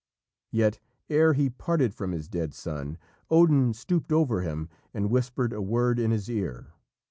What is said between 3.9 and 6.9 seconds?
over him and whispered a word in his ear.